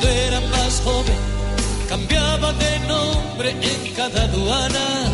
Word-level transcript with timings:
Cuando 0.00 0.18
era 0.18 0.40
más 0.40 0.80
joven, 0.82 1.16
cambiaba 1.86 2.52
de 2.54 2.78
nombre 2.88 3.50
en 3.50 3.94
cada 3.94 4.22
aduana. 4.22 5.10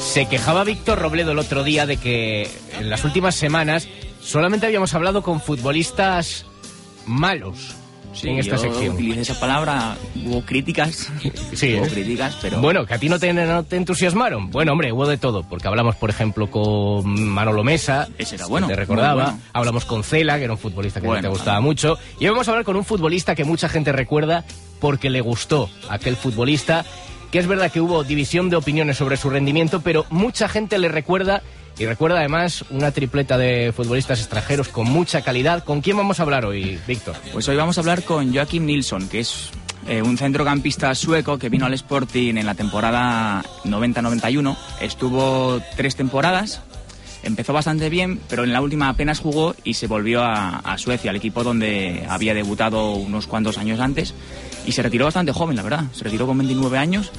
Se 0.00 0.26
quejaba 0.26 0.64
Víctor 0.64 0.98
Robledo 0.98 1.30
el 1.30 1.38
otro 1.38 1.62
día 1.62 1.86
de 1.86 1.96
que 1.96 2.50
en 2.80 2.90
las 2.90 3.04
últimas 3.04 3.36
semanas 3.36 3.86
solamente 4.20 4.66
habíamos 4.66 4.94
hablado 4.94 5.22
con 5.22 5.40
futbolistas 5.40 6.44
malos 7.06 7.76
en 8.22 8.38
esta 8.38 8.56
yo 8.56 8.62
sección. 8.62 8.94
utilicé 8.94 9.20
esa 9.22 9.38
palabra, 9.40 9.96
hubo 10.26 10.42
críticas, 10.42 11.10
Sí, 11.54 11.74
hubo 11.74 11.84
¿eh? 11.86 11.88
críticas, 11.88 12.36
pero 12.40 12.60
Bueno, 12.60 12.84
que 12.86 12.94
a 12.94 12.98
ti 12.98 13.08
no 13.08 13.18
te, 13.18 13.32
no 13.32 13.64
te 13.64 13.76
entusiasmaron. 13.76 14.50
Bueno, 14.50 14.72
hombre, 14.72 14.92
hubo 14.92 15.06
de 15.06 15.16
todo, 15.18 15.42
porque 15.42 15.68
hablamos, 15.68 15.96
por 15.96 16.10
ejemplo, 16.10 16.50
con 16.50 17.28
Manolo 17.28 17.64
Mesa, 17.64 18.08
Ese 18.18 18.34
era 18.36 18.44
que 18.44 18.50
bueno, 18.50 18.66
te 18.66 18.76
recordaba. 18.76 19.24
bueno. 19.24 19.40
Hablamos 19.52 19.84
con 19.84 20.02
Cela, 20.04 20.38
que 20.38 20.44
era 20.44 20.52
un 20.52 20.58
futbolista 20.58 21.00
que 21.00 21.06
Bueno, 21.06 21.22
te 21.22 21.28
gustaba 21.28 21.52
claro. 21.58 21.62
mucho. 21.62 21.98
Y 22.18 22.24
hoy 22.26 22.30
vamos 22.30 22.48
a 22.48 22.50
hablar 22.52 22.64
con 22.64 22.76
un 22.76 22.84
futbolista 22.84 23.34
que 23.34 23.44
mucha 23.44 23.68
gente 23.68 23.92
recuerda 23.92 24.44
porque 24.80 25.10
le 25.10 25.20
gustó 25.20 25.68
aquel 25.88 26.16
futbolista. 26.16 26.84
Que 27.30 27.38
es 27.38 27.46
verdad 27.46 27.70
que 27.70 27.80
hubo 27.80 28.02
división 28.02 28.50
de 28.50 28.56
opiniones 28.56 28.96
sobre 28.96 29.16
su 29.16 29.30
rendimiento, 29.30 29.82
pero 29.82 30.04
mucha 30.10 30.48
gente 30.48 30.78
le 30.78 30.88
recuerda 30.88 31.42
y 31.80 31.86
recuerda 31.86 32.18
además 32.18 32.62
una 32.68 32.90
tripleta 32.90 33.38
de 33.38 33.72
futbolistas 33.74 34.20
extranjeros 34.20 34.68
con 34.68 34.86
mucha 34.86 35.22
calidad. 35.22 35.64
¿Con 35.64 35.80
quién 35.80 35.96
vamos 35.96 36.20
a 36.20 36.24
hablar 36.24 36.44
hoy, 36.44 36.78
Víctor? 36.86 37.16
pues 37.32 37.48
hoy 37.48 37.56
vamos 37.56 37.78
a 37.78 37.80
hablar 37.80 38.02
con 38.04 38.34
Joakim 38.34 38.66
Nilsson, 38.66 39.08
que 39.08 39.20
es 39.20 39.48
eh, 39.88 40.02
un 40.02 40.18
centrocampista 40.18 40.94
sueco 40.94 41.38
que 41.38 41.48
vino 41.48 41.64
al 41.64 41.72
Sporting 41.72 42.36
en 42.36 42.44
la 42.44 42.54
temporada 42.54 43.42
90-91. 43.64 44.58
Estuvo 44.82 45.62
tres 45.74 45.96
temporadas, 45.96 46.60
empezó 47.22 47.54
bastante 47.54 47.88
bien, 47.88 48.20
pero 48.28 48.44
en 48.44 48.52
la 48.52 48.60
última 48.60 48.90
apenas 48.90 49.20
jugó 49.20 49.56
y 49.64 49.72
se 49.72 49.86
volvió 49.86 50.22
a 50.22 50.76
Suecia, 50.76 51.10
al 51.10 51.16
equipo 51.16 51.42
donde 51.42 52.04
había 52.10 52.34
debutado 52.34 52.92
unos 52.92 53.26
cuantos 53.26 53.56
años 53.56 53.80
antes. 53.80 54.12
Y 54.66 54.72
se 54.72 54.82
retiró 54.82 55.06
bastante 55.06 55.32
joven, 55.32 55.56
la 55.56 55.62
verdad. 55.62 55.84
Se 55.92 56.04
retiró 56.04 56.26
con 56.26 56.36
29 56.36 56.76
años. 56.76 57.10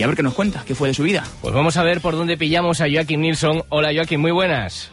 Y 0.00 0.02
a 0.02 0.06
ver 0.06 0.16
qué 0.16 0.22
nos 0.22 0.32
cuenta, 0.32 0.64
qué 0.66 0.74
fue 0.74 0.88
de 0.88 0.94
su 0.94 1.02
vida. 1.02 1.24
Pues 1.42 1.52
vamos 1.52 1.76
a 1.76 1.82
ver 1.82 2.00
por 2.00 2.16
dónde 2.16 2.38
pillamos 2.38 2.80
a 2.80 2.86
Joaquín 2.90 3.20
Nilsson. 3.20 3.64
Hola 3.68 3.92
Joaquín, 3.94 4.18
muy 4.18 4.30
buenas. 4.30 4.90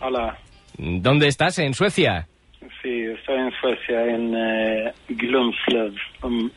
Hola, 0.00 0.38
¿Dónde 0.78 1.28
estás? 1.28 1.58
¿En 1.58 1.74
Suecia? 1.74 2.26
sí, 2.82 3.02
estoy 3.02 3.36
en 3.36 3.52
Suecia, 3.60 4.06
en 4.06 4.34
eh, 4.34 4.94
Glumslöv, 5.10 5.92
un, 6.22 6.50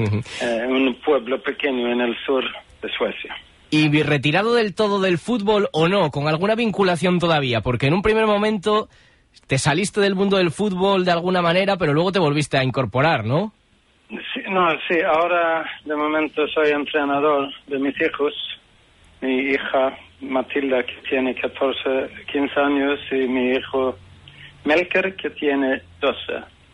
eh, 0.00 0.66
un 0.68 0.96
pueblo 1.04 1.40
pequeño 1.40 1.92
en 1.92 2.00
el 2.00 2.16
sur 2.26 2.42
de 2.82 2.88
Suecia. 2.98 3.36
¿Y 3.70 4.02
retirado 4.02 4.54
del 4.54 4.74
todo 4.74 5.00
del 5.00 5.18
fútbol 5.18 5.68
o 5.72 5.86
no? 5.86 6.10
¿Con 6.10 6.26
alguna 6.26 6.56
vinculación 6.56 7.20
todavía? 7.20 7.60
Porque 7.60 7.86
en 7.86 7.94
un 7.94 8.02
primer 8.02 8.26
momento 8.26 8.88
te 9.46 9.58
saliste 9.58 10.00
del 10.00 10.16
mundo 10.16 10.38
del 10.38 10.50
fútbol 10.50 11.04
de 11.04 11.12
alguna 11.12 11.40
manera, 11.40 11.76
pero 11.76 11.92
luego 11.92 12.10
te 12.10 12.18
volviste 12.18 12.58
a 12.58 12.64
incorporar, 12.64 13.24
¿no? 13.24 13.52
No, 14.52 14.68
sí, 14.86 15.00
ahora 15.00 15.64
de 15.82 15.96
momento 15.96 16.46
soy 16.48 16.72
entrenador 16.72 17.48
de 17.68 17.78
mis 17.78 17.98
hijos. 17.98 18.34
Mi 19.22 19.52
hija 19.52 19.96
Matilda, 20.20 20.82
que 20.82 20.94
tiene 21.08 21.34
14, 21.34 21.80
15 22.30 22.60
años, 22.60 23.00
y 23.12 23.28
mi 23.28 23.52
hijo 23.52 23.96
Melker, 24.64 25.16
que 25.16 25.30
tiene 25.30 25.80
12. 26.00 26.16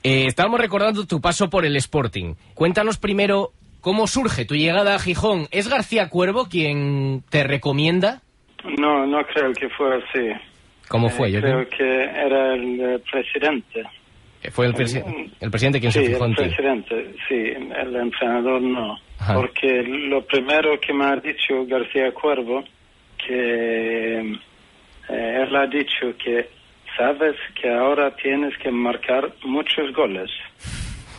Eh, 0.03 0.27
estábamos 0.27 0.59
recordando 0.59 1.07
tu 1.07 1.21
paso 1.21 1.49
por 1.49 1.65
el 1.65 1.77
Sporting. 1.77 2.35
Cuéntanos 2.55 2.99
primero 2.99 3.51
cómo 3.81 4.09
surge 4.09 4.45
tu 4.45 4.57
llegada 4.57 4.97
a 4.97 4.99
Gijón. 4.99 5.47
¿Es 5.53 5.69
García 5.69 6.09
Cuervo 6.09 6.49
quien 6.49 7.23
te 7.31 7.45
recomienda? 7.45 8.23
No, 8.77 9.07
no 9.07 9.25
creo 9.27 9.53
que 9.53 9.69
fue 9.69 9.99
así. 9.99 10.33
¿Cómo 10.89 11.11
fue? 11.11 11.29
Eh, 11.29 11.41
Joaquín? 11.41 11.41
creo 11.43 11.69
que 11.69 12.03
era 12.05 12.55
el 12.55 12.81
eh, 12.81 13.03
presidente. 13.09 13.85
Eh, 14.49 14.51
Fue 14.51 14.67
el, 14.67 14.75
presi- 14.75 15.33
el 15.41 15.51
presidente 15.51 15.81
quien 15.81 15.93
Sí, 15.93 16.01
se 16.01 16.07
fijó 16.07 16.25
en 16.25 16.31
el 16.31 16.37
presidente, 16.37 17.15
sí, 17.29 17.35
el 17.35 17.97
entrenador 17.97 18.61
no. 18.63 18.99
Ajá. 19.21 19.35
Porque 19.35 19.83
lo 19.83 20.25
primero 20.25 20.79
que 20.81 20.93
me 20.93 21.05
ha 21.05 21.17
dicho 21.17 21.67
García 21.67 22.13
Cuervo, 22.13 22.65
que 23.27 24.19
eh, 24.21 25.43
él 25.43 25.57
ha 25.57 25.67
dicho 25.67 26.15
que 26.23 26.49
sabes 26.97 27.35
que 27.61 27.69
ahora 27.71 28.15
tienes 28.17 28.57
que 28.59 28.71
marcar 28.71 29.33
muchos 29.45 29.93
goles. 29.93 30.31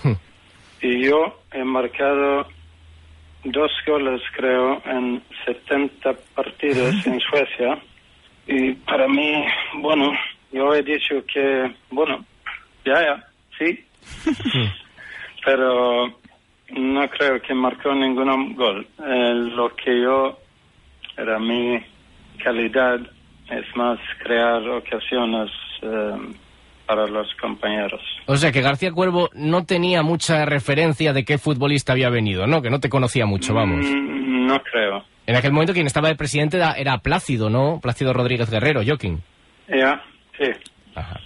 y 0.81 1.01
yo 1.07 1.40
he 1.51 1.63
marcado 1.63 2.47
dos 3.44 3.72
goles, 3.85 4.22
creo, 4.35 4.81
en 4.85 5.22
70 5.46 6.13
partidos 6.35 6.96
en 7.06 7.19
Suecia. 7.19 7.79
Y 8.47 8.72
para 8.73 9.07
mí, 9.07 9.46
bueno, 9.75 10.11
yo 10.51 10.73
he 10.73 10.81
dicho 10.81 11.23
que, 11.31 11.72
bueno, 11.91 12.25
ya, 12.85 13.01
ya, 13.01 13.28
sí. 13.57 13.85
Pero 15.45 16.07
no 16.72 17.09
creo 17.09 17.41
que 17.41 17.53
marcó 17.53 17.94
ningún 17.94 18.56
gol. 18.56 18.88
Eh, 19.06 19.34
lo 19.56 19.75
que 19.75 20.01
yo, 20.01 20.38
era 21.17 21.40
mi 21.40 21.79
calidad, 22.44 23.00
es 23.50 23.75
más 23.75 24.00
crear 24.23 24.62
ocasiones 24.69 25.50
eh, 25.81 26.17
para 26.85 27.07
los 27.07 27.28
compañeros. 27.35 28.01
O 28.25 28.35
sea 28.35 28.51
que 28.51 28.62
García 28.62 28.91
Cuervo 28.91 29.29
no 29.34 29.66
tenía 29.66 30.03
mucha 30.03 30.46
referencia 30.46 31.13
de 31.13 31.25
qué 31.25 31.38
futbolista 31.38 31.94
había 31.94 32.09
venido, 32.09 32.47
¿no? 32.47 32.61
Que 32.61 32.69
no 32.69 32.79
te 32.79 32.90
conocía 32.90 33.25
mucho, 33.25 33.53
vamos. 33.53 33.85
Mm, 33.85 34.47
no 34.47 34.59
creo. 34.63 35.03
En 35.28 35.35
aquel 35.35 35.51
momento 35.51 35.73
quien 35.73 35.85
estaba 35.85 36.07
de 36.07 36.16
presidente 36.16 36.59
era, 36.78 36.97
Plácido, 36.97 37.50
¿no? 37.50 37.79
Plácido 37.81 38.13
Rodríguez 38.13 38.50
Guerrero, 38.50 38.81
Joaquín. 38.84 39.22
Ya, 39.67 40.03
sí. 40.38 40.46
Ajá. 40.96 41.19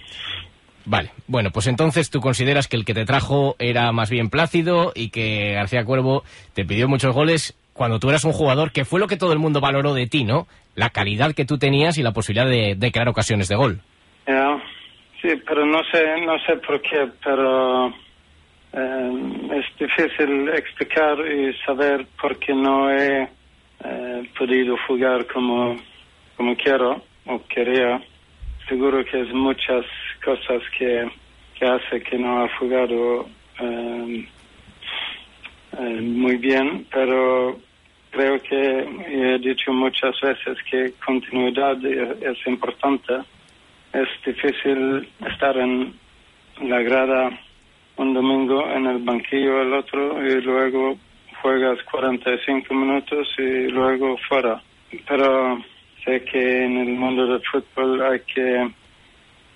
Vale, 0.86 1.10
bueno, 1.26 1.50
pues 1.50 1.66
entonces 1.66 2.10
tú 2.10 2.20
consideras 2.20 2.68
que 2.68 2.76
el 2.76 2.84
que 2.84 2.94
te 2.94 3.06
trajo 3.06 3.56
era 3.58 3.90
más 3.92 4.10
bien 4.10 4.28
Plácido 4.28 4.92
y 4.94 5.10
que 5.10 5.52
García 5.52 5.84
Cuervo 5.84 6.24
te 6.54 6.64
pidió 6.64 6.88
muchos 6.88 7.14
goles 7.14 7.56
cuando 7.72 7.98
tú 7.98 8.08
eras 8.08 8.24
un 8.24 8.32
jugador, 8.32 8.70
que 8.70 8.84
fue 8.84 9.00
lo 9.00 9.08
que 9.08 9.16
todo 9.16 9.32
el 9.32 9.38
mundo 9.38 9.60
valoró 9.60 9.94
de 9.94 10.06
ti, 10.06 10.24
¿no? 10.24 10.46
La 10.76 10.90
calidad 10.90 11.34
que 11.34 11.44
tú 11.44 11.58
tenías 11.58 11.98
y 11.98 12.02
la 12.02 12.12
posibilidad 12.12 12.48
de, 12.48 12.92
crear 12.92 13.08
ocasiones 13.08 13.48
de 13.48 13.56
gol. 13.56 13.80
Sí, 15.24 15.30
pero 15.48 15.64
no 15.64 15.82
sé, 15.90 16.20
no 16.20 16.38
sé 16.40 16.56
por 16.58 16.82
qué, 16.82 17.08
pero 17.24 17.88
eh, 17.88 19.52
es 19.54 19.78
difícil 19.78 20.50
explicar 20.50 21.16
y 21.26 21.54
saber 21.64 22.06
por 22.20 22.38
qué 22.38 22.52
no 22.54 22.90
he 22.90 23.22
eh, 23.22 24.30
podido 24.38 24.76
jugar 24.86 25.26
como, 25.28 25.78
como 26.36 26.54
quiero 26.56 27.02
o 27.24 27.42
quería. 27.46 28.02
Seguro 28.68 29.02
que 29.02 29.22
es 29.22 29.32
muchas 29.32 29.86
cosas 30.24 30.62
que, 30.78 31.10
que 31.58 31.66
hace 31.66 32.02
que 32.02 32.18
no 32.18 32.44
ha 32.44 32.48
jugado 32.58 33.28
eh, 33.60 34.28
eh, 35.78 36.00
muy 36.00 36.36
bien, 36.36 36.86
pero 36.92 37.58
creo 38.10 38.40
que 38.42 38.88
he 39.06 39.38
dicho 39.38 39.72
muchas 39.72 40.14
veces 40.20 40.56
que 40.70 40.92
continuidad 41.04 41.76
es 41.84 42.46
importante. 42.46 43.14
Es 43.92 44.08
difícil 44.24 45.08
estar 45.30 45.56
en 45.56 45.94
la 46.62 46.80
grada 46.80 47.30
un 47.96 48.14
domingo 48.14 48.68
en 48.70 48.86
el 48.86 48.98
banquillo 48.98 49.62
el 49.62 49.72
otro 49.72 50.26
y 50.26 50.40
luego 50.40 50.98
juegas 51.42 51.78
45 51.90 52.74
minutos 52.74 53.28
y 53.38 53.68
luego 53.68 54.16
fuera. 54.28 54.62
Pero 55.08 55.62
sé 56.04 56.24
que 56.24 56.64
en 56.64 56.78
el 56.78 56.88
mundo 56.94 57.26
del 57.26 57.42
fútbol 57.42 58.02
hay 58.02 58.20
que 58.20 58.70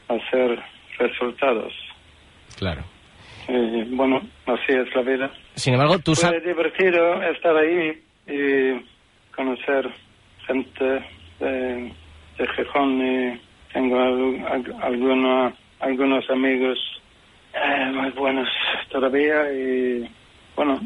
hacer 0.09 0.59
resultados. 0.99 1.73
Claro. 2.57 2.83
Y 3.49 3.83
bueno, 3.95 4.21
así 4.47 4.73
es 4.73 4.95
la 4.95 5.03
vida. 5.03 5.31
Sin 5.55 5.75
embargo, 5.75 5.99
tú 5.99 6.15
Fue 6.15 6.23
sabes... 6.23 6.45
divertido 6.45 7.23
estar 7.23 7.57
ahí 7.57 8.03
y 8.27 8.85
conocer 9.35 9.89
gente 10.47 10.85
de, 11.41 11.93
de 12.39 12.49
Gijón 12.57 13.01
y 13.01 13.41
tengo 13.73 13.99
al- 13.99 14.47
al- 14.53 14.83
alguno- 14.83 15.53
algunos 15.81 16.29
amigos 16.31 16.79
eh, 17.55 17.91
muy 17.93 18.11
buenos 18.11 18.49
todavía 18.91 19.51
y 19.53 20.09
bueno. 20.57 20.81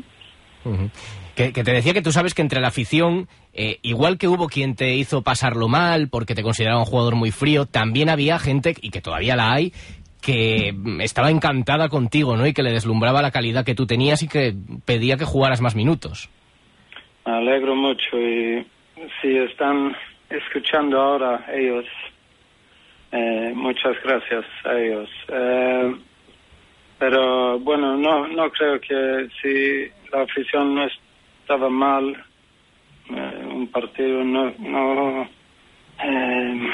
Que, 1.34 1.50
te 1.50 1.73
decía 1.73 1.94
que 1.94 2.02
tú 2.02 2.12
sabes 2.12 2.34
que 2.34 2.43
entre 2.43 2.61
la 2.61 2.69
afición, 2.69 3.26
eh, 3.55 3.79
igual 3.82 4.19
que 4.19 4.29
hubo 4.29 4.49
quien 4.49 4.76
te 4.76 4.94
hizo 4.94 5.23
pasarlo 5.23 5.67
mal 5.67 6.08
porque 6.11 6.34
te 6.34 6.43
consideraba 6.43 6.81
un 6.81 6.84
jugador 6.84 7.14
muy 7.14 7.31
frío, 7.31 7.64
también 7.64 8.11
había 8.11 8.38
gente, 8.38 8.75
y 8.82 8.90
que 8.90 9.00
todavía 9.00 9.34
la 9.34 9.52
hay, 9.52 9.73
que 10.20 10.75
estaba 11.00 11.31
encantada 11.31 11.88
contigo, 11.88 12.37
¿no? 12.37 12.46
Y 12.46 12.52
que 12.52 12.62
le 12.62 12.73
deslumbraba 12.73 13.23
la 13.23 13.31
calidad 13.31 13.64
que 13.64 13.75
tú 13.75 13.87
tenías 13.87 14.23
y 14.23 14.29
que 14.29 14.55
pedía 14.84 15.17
que 15.17 15.25
jugaras 15.25 15.61
más 15.61 15.75
minutos. 15.75 16.31
Me 17.26 17.32
alegro 17.32 17.75
mucho 17.75 18.19
y 18.19 18.67
si 19.20 19.37
están 19.37 19.96
escuchando 20.31 21.00
ahora 21.00 21.46
ellos, 21.52 21.87
eh, 23.11 23.52
muchas 23.55 23.96
gracias 24.05 24.44
a 24.64 24.78
ellos. 24.78 25.08
Eh, 25.28 25.96
pero 26.99 27.58
bueno, 27.58 27.96
no, 27.96 28.28
no 28.28 28.50
creo 28.50 28.81
que 28.81 29.28
si 29.43 29.90
la 30.12 30.23
afición 30.23 30.75
no 30.75 30.85
estaba 31.52 31.69
mal, 31.69 32.16
eh, 33.10 33.46
un 33.52 33.69
partido 33.69 34.25
no, 34.25 34.50
no 34.58 35.22
eh, 36.02 36.69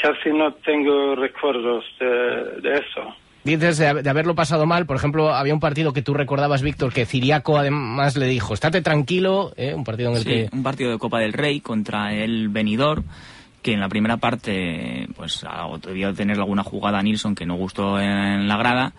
casi 0.00 0.30
no 0.30 0.52
tengo 0.54 1.14
recuerdos 1.14 1.84
de, 1.98 2.60
de 2.60 2.74
eso. 2.74 3.14
Dices 3.42 3.78
de, 3.78 4.02
de, 4.02 4.10
haberlo 4.10 4.34
pasado 4.34 4.66
mal, 4.66 4.84
por 4.84 4.96
ejemplo, 4.96 5.30
había 5.34 5.54
un 5.54 5.60
partido 5.60 5.94
que 5.94 6.02
tú 6.02 6.12
recordabas, 6.12 6.62
Víctor, 6.62 6.92
que 6.92 7.06
Ciriaco 7.06 7.56
además 7.56 8.16
le 8.16 8.26
dijo, 8.26 8.52
estate 8.52 8.82
tranquilo, 8.82 9.52
¿eh? 9.56 9.74
un 9.74 9.84
partido 9.84 10.10
en 10.10 10.16
el 10.16 10.22
Sí, 10.22 10.28
que... 10.28 10.48
un 10.52 10.62
partido 10.62 10.90
de 10.90 10.98
Copa 10.98 11.20
del 11.20 11.32
Rey 11.32 11.60
contra 11.60 12.12
el 12.14 12.48
Benidorm 12.50 13.04
que 13.62 13.72
en 13.72 13.80
la 13.80 13.88
primera 13.88 14.18
parte 14.18 15.08
pues 15.16 15.42
ah, 15.48 15.66
debió 15.80 16.12
tener 16.12 16.36
alguna 16.36 16.62
jugada 16.62 16.98
a 16.98 17.02
Nilsson 17.02 17.34
que 17.34 17.46
no 17.46 17.54
gustó 17.54 17.98
en 17.98 18.46
la 18.46 18.58
grada 18.58 18.92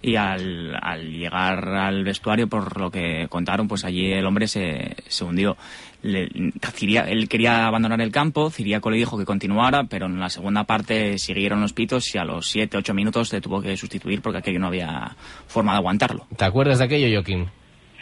y 0.00 0.16
al, 0.16 0.78
al, 0.80 1.12
llegar 1.12 1.68
al 1.68 2.04
vestuario, 2.04 2.48
por 2.48 2.78
lo 2.78 2.90
que 2.90 3.26
contaron, 3.28 3.66
pues 3.66 3.84
allí 3.84 4.12
el 4.12 4.26
hombre 4.26 4.46
se, 4.46 4.96
se 5.06 5.24
hundió. 5.24 5.56
Le, 6.02 6.28
Ciria, 6.72 7.02
él 7.08 7.28
quería 7.28 7.66
abandonar 7.66 8.00
el 8.00 8.12
campo, 8.12 8.50
Ciriaco 8.50 8.90
le 8.90 8.98
dijo 8.98 9.18
que 9.18 9.24
continuara, 9.24 9.84
pero 9.84 10.06
en 10.06 10.20
la 10.20 10.28
segunda 10.28 10.62
parte 10.64 11.18
siguieron 11.18 11.60
los 11.60 11.72
pitos 11.72 12.14
y 12.14 12.18
a 12.18 12.24
los 12.24 12.46
7, 12.46 12.76
8 12.76 12.94
minutos 12.94 13.32
le 13.32 13.40
tuvo 13.40 13.60
que 13.60 13.76
sustituir 13.76 14.22
porque 14.22 14.38
aquello 14.38 14.60
no 14.60 14.68
había 14.68 15.16
forma 15.48 15.72
de 15.72 15.78
aguantarlo. 15.78 16.26
¿Te 16.36 16.44
acuerdas 16.44 16.78
de 16.78 16.84
aquello, 16.84 17.08
Joaquín? 17.12 17.48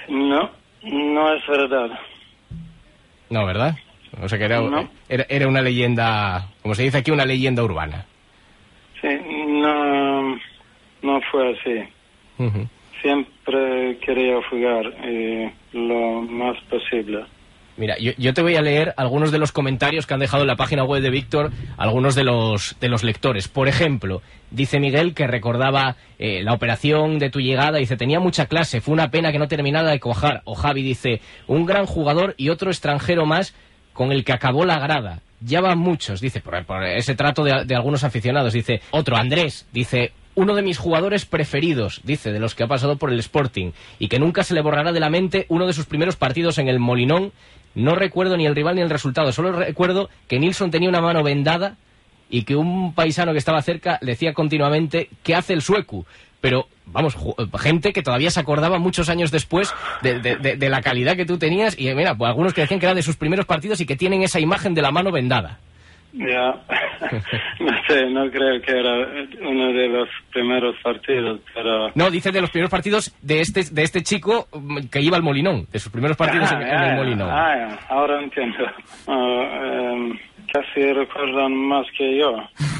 No, 0.09 0.51
no 0.83 1.35
es 1.35 1.47
verdad. 1.47 1.99
No, 3.31 3.47
¿verdad? 3.47 3.77
O 4.23 4.29
sea 4.29 4.39
que 4.39 4.45
era, 4.45 4.61
no. 4.61 4.89
era, 5.09 5.27
era, 5.29 5.49
una 5.49 5.63
leyenda, 5.63 6.49
como 6.63 6.75
se 6.75 6.85
dice 6.85 6.99
aquí, 6.99 7.11
una 7.11 7.25
leyenda 7.25 7.65
urbana. 7.65 8.07
Sí, 9.01 9.09
no, 9.49 10.06
no 11.07 11.21
fue 11.31 11.53
así. 11.53 11.89
Uh 12.39 12.51
-huh. 12.51 12.69
Siempre 13.01 13.99
quería 14.05 14.37
jugar 14.51 14.93
eh, 15.05 15.53
lo 15.73 16.23
más 16.23 16.57
posible. 16.69 17.25
Mira, 17.77 17.97
yo, 17.99 18.13
yo, 18.17 18.33
te 18.33 18.41
voy 18.41 18.57
a 18.57 18.63
leer 18.63 18.95
algunos 18.97 19.31
de 19.31 19.39
los 19.39 19.53
comentarios 19.53 20.07
que 20.07 20.15
han 20.15 20.21
dejado 20.21 20.45
en 20.45 20.47
la 20.47 20.57
página 20.57 20.83
web 20.83 21.03
de 21.03 21.11
Víctor 21.11 21.51
algunos 21.77 22.15
de 22.15 22.25
los, 22.25 22.77
de 22.81 22.89
los 22.89 23.05
lectores. 23.05 23.49
Por 23.49 23.69
ejemplo, 23.69 24.23
dice 24.51 24.81
Miguel 24.81 25.13
que 25.13 25.27
recordaba 25.27 25.97
eh, 26.19 26.43
la 26.43 26.55
operación 26.55 27.19
de 27.19 27.29
tu 27.29 27.39
llegada, 27.39 27.79
dice, 27.79 27.99
tenía 27.99 28.19
mucha 28.19 28.47
clase, 28.47 28.81
fue 28.81 28.95
una 28.95 29.11
pena 29.11 29.31
que 29.31 29.39
no 29.39 29.47
terminara 29.47 29.91
de 29.91 30.01
cojar. 30.01 30.41
O 30.45 30.55
Javi 30.55 30.83
dice, 30.83 31.21
un 31.47 31.67
gran 31.67 31.85
jugador 31.85 32.35
y 32.39 32.49
otro 32.49 32.71
extranjero 32.71 33.27
más 33.27 33.55
con 33.93 34.11
el 34.11 34.25
que 34.25 34.33
acabó 34.33 34.65
la 34.65 34.79
grada. 34.79 35.21
Ya 35.43 35.61
van 35.61 35.79
muchos, 35.79 36.23
dice, 36.23 36.41
por, 36.41 36.65
por 36.65 36.83
ese 36.83 37.15
trato 37.15 37.45
de, 37.45 37.67
de, 37.67 37.75
algunos 37.75 38.05
aficionados. 38.05 38.55
Dice, 38.55 38.81
otro, 38.91 39.17
Andrés, 39.17 39.69
dice, 39.71 40.13
uno 40.37 40.55
de 40.55 40.63
mis 40.63 40.79
jugadores 40.79 41.25
preferidos, 41.25 42.01
dice, 42.05 42.31
de 42.31 42.39
los 42.39 42.55
que 42.55 42.63
ha 42.63 42.69
pasado 42.69 42.97
por 42.97 43.11
el 43.11 43.19
Sporting, 43.19 43.73
y 43.99 44.07
que 44.07 44.21
nunca 44.21 44.45
se 44.45 44.55
le 44.55 44.61
borrará 44.61 44.93
de 44.93 45.01
la 45.01 45.11
mente 45.11 45.47
uno 45.49 45.67
de 45.67 45.73
sus 45.73 45.87
primeros 45.87 46.15
partidos 46.15 46.59
en 46.59 46.69
el 46.69 46.79
Molinón. 46.79 47.33
No 47.75 47.95
recuerdo 47.95 48.37
ni 48.37 48.47
el 48.47 48.55
rival 48.55 48.77
ni 48.77 48.83
el 48.83 48.91
resultado, 48.91 49.33
solo 49.33 49.53
recuerdo 49.53 50.09
que 50.29 50.39
Nilsson 50.39 50.71
tenía 50.71 50.89
una 50.89 51.01
mano 51.01 51.23
vendada 51.23 51.77
y 52.31 52.43
que 52.43 52.55
un 52.55 52.95
paisano 52.95 53.33
que 53.33 53.39
estaba 53.39 53.61
cerca 53.63 53.99
decía 54.03 54.35
continuamente, 54.35 55.11
¿qué 55.23 55.35
hace 55.35 55.53
el 55.53 55.63
sueco? 55.63 56.07
Pero, 56.41 56.69
vamos, 56.85 57.17
gente 57.59 57.93
que 57.93 58.03
todavía 58.03 58.31
se 58.31 58.41
acordaba 58.41 58.79
muchos 58.79 59.09
años 59.09 59.31
después 59.31 59.73
de, 60.03 60.21
de, 60.21 60.37
de, 60.37 60.57
de 60.57 60.69
la 60.69 60.83
calidad 60.83 61.17
que 61.17 61.25
tú 61.25 61.39
tenías, 61.39 61.79
y 61.79 61.93
mira, 61.95 62.15
pues 62.15 62.29
algunos 62.29 62.53
que 62.53 62.61
decían 62.61 62.79
que 62.79 62.87
era 62.87 62.95
de 62.95 63.03
sus 63.03 63.17
primeros 63.17 63.47
partidos 63.47 63.81
y 63.81 63.87
que 63.87 63.97
tienen 63.97 64.23
esa 64.23 64.39
imagen 64.39 64.75
de 64.75 64.83
la 64.83 64.91
mano 64.91 65.11
vendada. 65.13 65.61
Ya, 66.19 66.49
no 67.61 67.73
sé, 67.87 68.09
no 68.11 68.31
creo 68.31 68.63
que 68.63 68.73
era 68.73 69.07
uno 69.43 69.73
de 69.73 69.87
los 69.89 70.09
primeros 70.33 70.75
partidos, 70.83 71.41
pero... 71.53 71.91
No, 71.95 72.11
dice 72.11 72.33
de 72.33 72.41
los 72.41 72.49
primeros 72.49 72.71
partidos 72.71 73.15
de 73.21 73.41
este 73.41 73.65
de 73.71 73.83
este 73.83 74.03
chico 74.03 74.49
que 74.91 75.03
iba 75.03 75.19
al 75.19 75.23
Molinón, 75.23 75.67
de 75.71 75.79
sus 75.79 75.93
primeros 75.93 76.17
partidos 76.17 76.51
ah, 76.51 76.55
en, 76.55 76.69
en, 76.69 76.83
el 76.85 76.97
Molinón. 76.97 77.29
Ah, 77.31 77.79
ahora 77.91 78.23
entiendo. 78.23 78.65
Uh, 79.07 79.13
um, 79.13 80.19
casi 80.51 80.91
recuerdan 80.91 81.55
más 81.55 81.87
que 81.99 82.19
yo. 82.19 82.33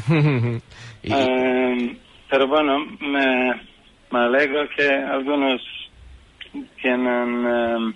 y... 1.03 1.13
um, 1.13 1.97
pero 2.31 2.47
bueno, 2.49 2.87
me, 3.01 3.53
me 4.13 4.19
alegro 4.19 4.67
que 4.75 4.89
algunos 4.89 5.61
tienen, 6.81 7.45
um, 7.45 7.95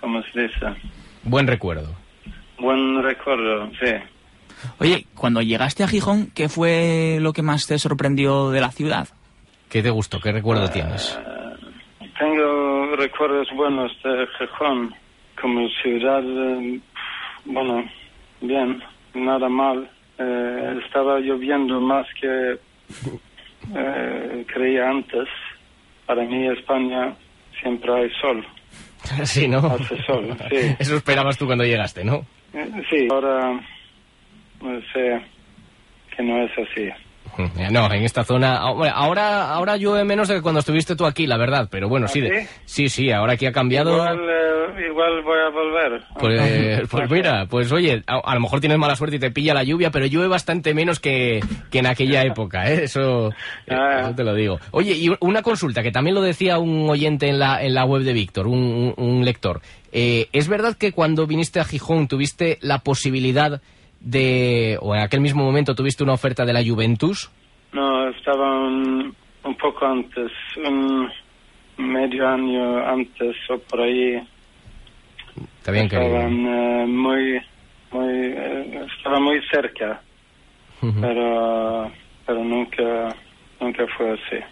¿cómo 0.00 0.20
se 0.24 0.42
dice? 0.42 0.66
Buen 1.22 1.46
recuerdo. 1.46 1.94
Buen 2.58 3.02
recuerdo, 3.04 3.70
sí. 3.80 3.94
Oye, 4.78 5.06
cuando 5.14 5.42
llegaste 5.42 5.84
a 5.84 5.88
Gijón, 5.88 6.30
¿qué 6.34 6.48
fue 6.48 7.18
lo 7.20 7.32
que 7.32 7.42
más 7.42 7.66
te 7.66 7.78
sorprendió 7.78 8.50
de 8.50 8.60
la 8.60 8.70
ciudad? 8.70 9.08
¿Qué 9.68 9.82
te 9.82 9.90
gustó? 9.90 10.20
¿Qué 10.20 10.32
recuerdo 10.32 10.64
uh, 10.64 10.68
tienes? 10.68 11.18
Tengo 12.18 12.96
recuerdos 12.96 13.48
buenos 13.54 13.92
de 14.02 14.26
Gijón, 14.38 14.94
como 15.40 15.68
ciudad, 15.82 16.22
eh, 16.24 16.80
bueno, 17.44 17.84
bien, 18.40 18.82
nada 19.14 19.48
mal. 19.48 19.88
Eh, 20.18 20.80
estaba 20.84 21.18
lloviendo 21.18 21.80
más 21.80 22.06
que 22.20 22.58
eh, 23.74 24.44
creía 24.52 24.90
antes. 24.90 25.28
Para 26.04 26.24
mí 26.24 26.46
España 26.48 27.14
siempre 27.60 27.92
hay 27.92 28.10
sol. 28.20 28.44
Sí, 29.24 29.48
¿no? 29.48 29.58
Hace 29.58 29.96
sol, 30.04 30.36
sí. 30.50 30.56
Eso 30.78 30.96
esperabas 30.96 31.38
tú 31.38 31.46
cuando 31.46 31.64
llegaste, 31.64 32.04
¿no? 32.04 32.26
Sí, 32.90 33.08
ahora 33.10 33.58
no 34.60 34.80
sé 34.92 35.20
que 36.16 36.22
no 36.22 36.42
es 36.42 36.50
así. 36.52 36.90
No, 37.70 37.92
en 37.92 38.04
esta 38.04 38.24
zona. 38.24 38.56
Ahora, 38.56 39.50
ahora 39.50 39.76
llueve 39.76 40.04
menos 40.04 40.28
de 40.28 40.36
que 40.36 40.42
cuando 40.42 40.60
estuviste 40.60 40.96
tú 40.96 41.06
aquí, 41.06 41.26
la 41.26 41.36
verdad. 41.36 41.68
Pero 41.70 41.88
bueno, 41.88 42.08
sí, 42.08 42.22
¿Ah, 42.22 42.46
sí? 42.64 42.88
sí, 42.88 43.10
ahora 43.10 43.34
aquí 43.34 43.46
ha 43.46 43.52
cambiado. 43.52 43.92
Igual, 43.92 44.18
eh, 44.18 44.86
igual 44.88 45.22
voy 45.22 45.38
a 45.38 45.48
volver. 45.48 46.02
Pues, 46.18 46.88
pues, 46.90 47.10
mira, 47.10 47.46
pues 47.46 47.72
oye, 47.72 48.02
a, 48.06 48.18
a, 48.18 48.34
lo 48.34 48.40
mejor 48.40 48.60
tienes 48.60 48.78
mala 48.78 48.96
suerte 48.96 49.16
y 49.16 49.18
te 49.18 49.30
pilla 49.30 49.54
la 49.54 49.62
lluvia, 49.62 49.90
pero 49.90 50.06
llueve 50.06 50.28
bastante 50.28 50.74
menos 50.74 51.00
que, 51.00 51.40
que 51.70 51.78
en 51.78 51.86
aquella 51.86 52.22
época, 52.22 52.70
¿eh? 52.70 52.84
Eso, 52.84 53.30
ah. 53.68 54.00
eso 54.00 54.14
te 54.14 54.24
lo 54.24 54.34
digo. 54.34 54.58
Oye, 54.72 54.92
y 54.94 55.10
una 55.20 55.42
consulta, 55.42 55.82
que 55.82 55.92
también 55.92 56.14
lo 56.14 56.22
decía 56.22 56.58
un 56.58 56.88
oyente 56.90 57.28
en 57.28 57.38
la, 57.38 57.62
en 57.62 57.74
la 57.74 57.84
web 57.84 58.02
de 58.02 58.12
Víctor, 58.12 58.48
un, 58.48 58.58
un, 58.58 58.94
un, 58.96 59.24
lector. 59.24 59.60
Eh, 59.92 60.28
¿Es 60.32 60.48
verdad 60.48 60.76
que 60.76 60.92
cuando 60.92 61.26
viniste 61.26 61.60
a 61.60 61.64
Gijón 61.64 62.08
tuviste 62.08 62.58
la 62.60 62.78
posibilidad 62.78 63.60
de, 64.00 64.78
o 64.80 64.94
en 64.94 65.02
aquel 65.02 65.20
mismo 65.20 65.44
momento 65.44 65.74
tuviste 65.74 66.02
una 66.02 66.14
oferta 66.14 66.44
de 66.44 66.52
la 66.52 66.64
Juventus? 66.64 67.30
No, 67.72 68.08
estaba 68.08 68.66
un, 68.66 69.14
un 69.44 69.54
poco 69.56 69.86
antes, 69.86 70.32
un 70.66 71.08
medio 71.76 72.28
año 72.28 72.78
antes 72.86 73.36
o 73.48 73.58
por 73.58 73.82
ahí. 73.82 74.20
Está 75.58 75.72
bien 75.72 75.84
Estaban 75.86 76.46
uh, 76.46 76.86
muy, 76.86 77.40
muy, 77.92 78.28
uh, 78.28 78.86
estaba 78.96 79.20
muy 79.20 79.40
cerca, 79.52 80.00
uh 80.82 80.86
-huh. 80.86 81.00
pero, 81.00 81.92
pero 82.26 82.44
nunca, 82.44 83.14
nunca 83.60 83.84
fue 83.96 84.12
así. 84.12 84.44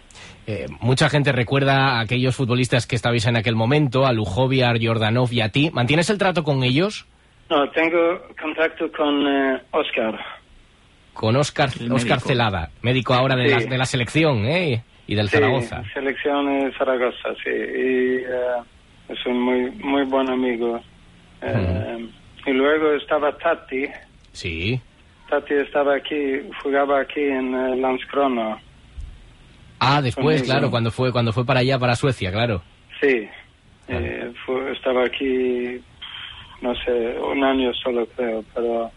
Eh, 0.47 0.65
mucha 0.81 1.09
gente 1.09 1.31
recuerda 1.31 1.97
a 1.97 1.99
aquellos 1.99 2.35
futbolistas 2.35 2.87
que 2.87 2.95
estabais 2.95 3.27
en 3.27 3.37
aquel 3.37 3.55
momento, 3.55 4.07
a 4.07 4.13
Lujoviar, 4.13 4.77
Jordanov 4.81 5.31
y 5.31 5.41
a 5.41 5.49
ti. 5.49 5.69
¿Mantienes 5.71 6.09
el 6.09 6.17
trato 6.17 6.43
con 6.43 6.63
ellos? 6.63 7.05
No, 7.49 7.69
tengo 7.71 8.21
contacto 8.39 8.91
con 8.91 9.25
uh, 9.25 9.59
Oscar. 9.71 10.19
Con 11.13 11.35
Oscar, 11.35 11.69
Oscar 11.91 12.19
Celada, 12.21 12.69
médico 12.81 13.13
ahora 13.13 13.35
de, 13.35 13.49
sí. 13.49 13.63
la, 13.65 13.69
de 13.71 13.77
la 13.77 13.85
selección 13.85 14.45
¿eh? 14.45 14.83
y 15.07 15.15
del 15.15 15.27
sí, 15.27 15.35
Zaragoza. 15.37 15.83
selección 15.93 16.45
de 16.45 16.71
Zaragoza, 16.77 17.29
sí. 17.43 17.49
Y 17.49 18.17
uh, 18.25 18.63
es 19.09 19.25
un 19.25 19.41
muy, 19.41 19.71
muy 19.71 20.03
buen 20.05 20.29
amigo. 20.29 20.79
Uh, 21.41 22.07
y 22.45 22.51
luego 22.51 22.93
estaba 22.93 23.35
Tati. 23.37 23.87
Sí. 24.31 24.79
Tati 25.29 25.55
estaba 25.55 25.95
aquí, 25.95 26.41
jugaba 26.61 27.01
aquí 27.01 27.21
en 27.21 27.53
uh, 27.53 27.75
Landskrona. 27.75 28.59
Ah, 29.79 30.01
después, 30.01 30.41
conmigo. 30.41 30.45
claro, 30.45 30.71
cuando 30.71 30.91
fue, 30.91 31.11
cuando 31.11 31.33
fue 31.33 31.45
para 31.45 31.61
allá, 31.61 31.79
para 31.79 31.95
Suecia, 31.95 32.31
claro. 32.31 32.61
Sí. 33.01 33.27
Eh, 33.87 34.31
fue, 34.45 34.71
estaba 34.71 35.05
aquí, 35.05 35.81
no 36.61 36.73
sé, 36.83 37.17
un 37.19 37.43
año 37.43 37.73
solo 37.73 38.05
creo, 38.15 38.43
pero 38.53 38.91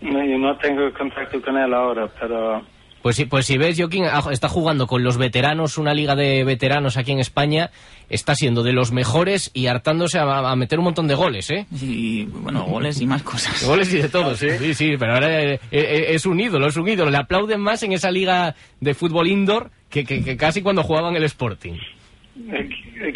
no, 0.00 0.24
yo 0.24 0.38
no 0.38 0.56
tengo 0.58 0.92
contacto 0.92 1.40
con 1.40 1.56
él 1.56 1.72
ahora, 1.72 2.08
pero 2.20 2.62
Pues 3.02 3.16
sí, 3.16 3.24
pues 3.24 3.46
si 3.46 3.58
ves, 3.58 3.78
Joaquín 3.78 4.04
ah, 4.04 4.22
está 4.30 4.48
jugando 4.48 4.86
con 4.86 5.02
los 5.02 5.18
veteranos, 5.18 5.78
una 5.78 5.94
liga 5.94 6.14
de 6.14 6.44
veteranos 6.44 6.96
aquí 6.96 7.12
en 7.12 7.20
España, 7.20 7.70
está 8.08 8.34
siendo 8.34 8.62
de 8.62 8.72
los 8.72 8.92
mejores 8.92 9.50
y 9.54 9.66
hartándose 9.66 10.18
a, 10.18 10.54
meter 10.56 10.78
un 10.78 10.86
montón 10.86 11.06
de 11.08 11.14
goles, 11.14 11.50
¿eh? 11.50 11.66
Y 11.80 12.24
bueno, 12.24 12.64
goles 12.64 13.00
y 13.00 13.06
más 13.06 13.22
cosas. 13.22 13.66
Goles 13.66 13.92
y 13.92 13.98
de 13.98 14.08
todo, 14.08 14.34
sí. 14.34 14.50
Sí, 14.58 14.74
sí, 14.74 14.96
pero 14.98 15.14
ahora 15.14 15.42
eh, 15.42 15.60
eh, 15.70 16.06
es 16.10 16.26
un 16.26 16.40
ídolo, 16.40 16.66
es 16.66 16.76
un 16.76 16.88
ídolo. 16.88 17.10
Le 17.10 17.18
aplauden 17.18 17.60
más 17.60 17.82
en 17.82 17.92
esa 17.92 18.10
liga 18.10 18.54
de 18.80 18.94
fútbol 18.94 19.28
indoor 19.28 19.70
que, 19.90 20.04
que, 20.04 20.36
casi 20.36 20.62
cuando 20.62 20.82
jugaban 20.82 21.16
el 21.16 21.24
Sporting. 21.24 21.74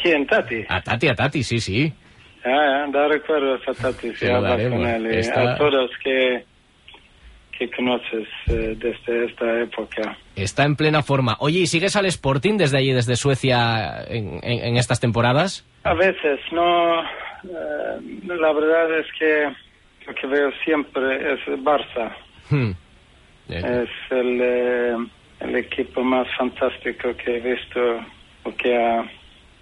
¿Quién? 0.02 0.26
¿Tati? 0.26 0.64
A 0.68 0.80
Tati, 0.80 1.09
a 1.09 1.14
Tati, 1.14 1.42
sí, 1.42 1.61
sí. 1.61 1.92
Ah, 2.49 2.87
da 2.90 3.09
recuerdos 3.09 3.61
a 3.69 3.75
Tati, 3.75 4.14
sí, 4.14 4.26
a 4.26 5.57
todos 5.57 5.90
que 6.02 6.45
que 7.59 7.69
conoces 7.71 8.28
eh, 8.47 8.76
desde 8.78 9.26
esta 9.26 9.61
época. 9.61 10.17
Está 10.37 10.64
en 10.64 10.76
plena 10.76 11.02
forma. 11.02 11.37
Oye, 11.40 11.61
¿y 11.61 11.67
sigues 11.67 11.97
al 11.97 12.07
Sporting 12.07 12.57
desde 12.57 12.78
allí, 12.78 12.93
desde 12.93 13.17
Suecia, 13.17 14.05
en, 14.09 14.76
estas 14.76 15.00
temporadas? 15.00 15.67
A 15.83 15.95
veces, 15.95 16.38
no. 16.52 17.02
Eh, 17.02 18.21
la 18.26 18.52
verdad 18.52 18.99
es 19.00 19.07
que 19.19 19.49
lo 20.07 20.14
que 20.14 20.26
veo 20.28 20.52
siempre 20.64 21.33
es 21.33 21.40
Barça. 21.59 22.12
Hmm. 22.49 22.71
Es 23.49 23.88
el, 24.11 24.40
eh, 24.40 24.97
el, 25.40 25.57
equipo 25.57 26.05
más 26.05 26.28
fantástico 26.37 27.17
que 27.17 27.38
he 27.38 27.40
visto 27.40 27.81
o 28.45 28.55
que 28.55 28.76
ha 28.76 29.05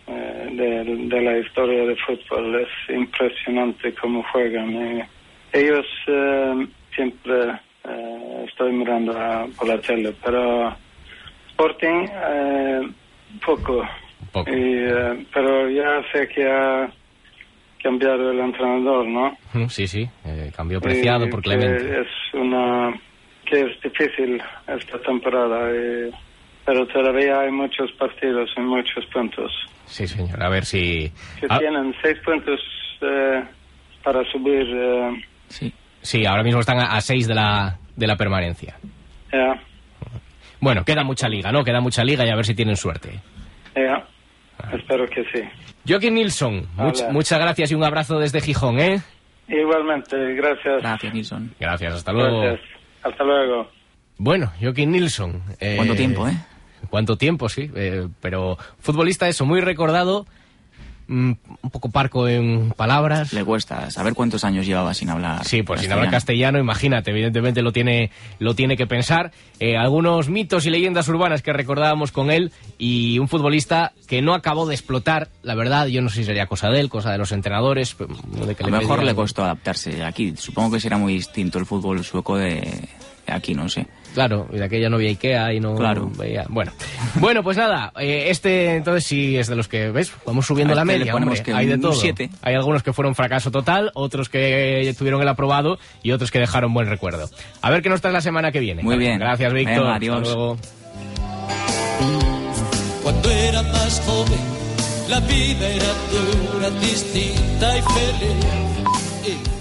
de, 0.07 0.85
de, 1.09 1.21
la 1.21 1.39
historia 1.39 1.85
de 1.85 1.97
fútbol. 1.97 2.61
Es 2.61 2.95
impresionante 2.95 3.93
cómo 3.95 4.23
juegan. 4.33 5.07
ellos 5.53 5.87
siempre 6.95 7.61
eh, 7.89 8.45
estoy 8.49 8.73
mirando 8.73 9.13
por 9.57 9.69
la 9.69 9.79
tele, 9.79 10.13
pero 10.25 10.75
Sporting 11.51 12.09
eh, 12.11 12.81
poco. 13.45 13.83
Eh, 14.47 15.27
pero 15.33 15.71
ya 15.71 16.03
sé 16.13 16.29
que 16.29 16.45
ha 16.45 16.91
cambiado 17.83 18.33
el 18.33 18.41
entrenador, 18.41 19.07
¿no? 19.07 19.37
Sí, 19.69 19.87
sí, 19.87 20.09
cambió 20.55 20.81
preciado 20.81 21.29
por 21.31 21.43
Clemente. 21.43 22.01
Es 22.01 22.35
una 22.35 22.93
que 23.45 23.61
es 23.61 23.81
difícil 23.81 24.43
esta 24.67 24.99
temporada, 25.03 25.71
pero 26.65 26.87
todavía 26.89 27.41
hay 27.41 27.53
muchos 27.53 27.93
partidos 27.93 28.51
y 28.57 28.61
muchos 28.61 29.07
puntos. 29.07 29.53
Sí, 29.87 30.07
señor, 30.07 30.43
a 30.43 30.49
ver 30.49 30.65
si... 30.65 31.13
Que 31.41 31.47
ah. 31.49 31.59
tienen 31.59 31.95
seis 32.03 32.19
puntos 32.25 32.61
para 34.03 34.25
subir. 34.31 34.67
sí 35.49 35.73
Sí, 36.07 36.25
ahora 36.25 36.45
mismo 36.45 36.61
están 36.61 36.79
a, 36.79 37.01
seis 37.01 37.27
de 37.27 37.35
la, 37.35 37.79
de 37.97 38.07
la 38.07 38.15
permanencia. 38.15 38.77
Bueno, 40.61 40.85
queda 40.85 41.03
mucha 41.03 41.29
liga, 41.29 41.51
¿no? 41.51 41.65
Queda 41.65 41.81
mucha 41.81 42.05
liga 42.05 42.25
y 42.25 42.31
a 42.31 42.37
ver 42.37 42.47
si 42.47 42.55
tienen 42.55 42.77
suerte. 42.77 43.21
Ya, 43.75 44.07
espero 44.73 45.07
que 45.09 45.25
sí. 45.25 45.43
Joaquín 45.87 46.15
Nilsson, 46.15 46.69
muchas 47.11 47.41
gracias 47.41 47.73
y 47.73 47.75
un 47.75 47.83
abrazo 47.83 48.21
desde 48.21 48.41
Gijón, 48.41 48.79
¿eh? 48.79 49.01
Igualmente, 49.49 50.17
gracias. 50.35 50.81
Gracias, 50.81 51.13
Nilsson. 51.13 51.55
Gracias, 51.59 51.95
hasta 51.95 52.13
luego. 52.13 52.41
Gracias. 52.41 52.71
Hasta 53.03 53.25
luego. 53.25 53.69
Bueno, 54.19 54.53
Joaquín 54.61 54.93
Nilsson. 54.93 55.43
Eh, 55.59 55.75
¿Cuánto 55.75 55.97
tiempo, 55.97 56.29
eh? 56.29 56.37
¿Cuánto 56.91 57.17
tiempo, 57.17 57.49
sí? 57.49 57.71
Eh, 57.75 58.09
pero 58.21 58.59
futbolista 58.79 59.29
eso, 59.29 59.45
muy 59.45 59.61
recordado 59.61 60.27
Mm, 61.09 61.33
un 61.63 61.71
poco 61.71 61.89
parco 61.89 62.27
en 62.27 62.73
palabras. 62.73 63.33
Le 63.33 63.45
cuesta 63.45 63.91
saber 63.93 64.15
cuántos 64.15 64.43
años 64.43 64.67
llevaba 64.67 64.93
sin 64.93 65.09
hablar. 65.09 65.45
Sí, 65.45 65.63
pues 65.63 65.81
sin 65.81 65.93
hablar 65.93 66.11
castellano, 66.11 66.59
imagínate, 66.59 67.13
evidentemente 67.13 67.63
lo 67.63 67.73
tiene, 67.73 68.11
lo 68.41 68.55
tiene 68.55 68.77
que 68.77 68.89
pensar. 68.89 69.31
Eh, 69.61 69.77
algunos 69.77 70.29
mitos 70.29 70.67
y 70.67 70.71
leyendas 70.71 71.09
urbanas 71.09 71.43
que 71.43 71.53
recordábamos 71.53 72.11
con 72.11 72.31
él 72.31 72.51
y 72.77 73.21
un 73.21 73.29
futbolista 73.29 73.93
que 74.09 74.21
no 74.21 74.35
acabó 74.35 74.67
de 74.67 74.75
explotar, 74.75 75.29
la 75.43 75.55
verdad, 75.55 75.87
yo 75.87 76.03
no 76.03 76.09
sé 76.09 76.17
si 76.17 76.25
sería 76.25 76.47
cosa 76.47 76.71
de 76.71 76.81
él, 76.81 76.89
cosa 76.89 77.13
de 77.13 77.19
los 77.19 77.31
entrenadores. 77.31 77.97
De 77.99 78.55
que 78.57 78.65
A 78.65 78.69
lo 78.69 78.79
mejor 78.79 79.05
le 79.05 79.15
costó 79.15 79.45
adaptarse 79.45 80.03
aquí. 80.03 80.35
Supongo 80.37 80.73
que 80.73 80.81
será 80.81 80.99
muy 80.99 81.15
distinto 81.15 81.61
el 81.61 81.67
fútbol 81.67 82.05
sueco 82.05 82.37
de 82.37 82.89
aquí, 83.27 83.55
no 83.55 83.69
sé. 83.69 83.87
Claro, 84.15 84.49
y 84.51 84.57
de 84.57 84.65
aquella 84.65 84.89
no 84.89 84.97
había 84.97 85.11
Ikea 85.11 85.53
y 85.53 85.61
no 85.61 85.75
claro. 85.75 86.11
veía... 86.17 86.47
Bueno, 86.49 86.73
bueno 87.17 87.43
pues 87.43 87.59
nada, 87.59 87.93
eh, 88.01 88.29
este 88.31 88.77
entonces 88.77 89.05
sí 89.05 89.37
es 89.37 89.47
de 89.47 89.57
los 89.57 89.69
que, 89.69 89.91
¿ves? 89.91 90.11
Vamos 90.25 90.47
subiendo 90.47 90.75
la 90.75 90.83
este 90.83 90.99
media, 90.99 91.15
hombre, 91.15 91.43
que 91.43 91.53
hay 91.53 91.67
de 91.67 91.77
todo. 91.77 91.93
Siete. 91.93 92.31
Hay 92.41 92.55
algunos 92.55 92.83
que 92.83 92.95
fueron 92.95 93.15
fracaso 93.15 93.51
total, 93.51 93.91
otros 93.95 94.31
que 94.31 94.95
tuvieron 94.97 95.21
el 95.21 95.29
aprobado 95.29 95.79
y 96.03 96.13
otros 96.13 96.31
que 96.31 96.39
dejaron 96.39 96.73
buen 96.73 96.89
recuerdo. 96.89 97.29
A 97.61 97.71
ver 97.71 97.83
qué 97.83 97.91
nos 97.91 98.01
trae 98.01 98.13
la 98.13 98.23
semana 98.23 98.53
que 98.53 98.61
viene. 98.61 98.83
Muy 98.83 98.97
bien. 98.97 99.19
Gracias, 99.19 99.53
Víctor. 99.53 99.87
adiós. 99.87 100.21
luego. 100.23 100.57
Cuando 103.03 103.31
era 103.31 103.63
más 103.63 104.03
joven, 104.07 104.41
la 105.09 105.21
vida 105.21 105.69
era 105.69 105.93
dura, 106.53 106.71
distinta 106.81 107.79
y 107.79 107.83
feliz. 107.83 109.56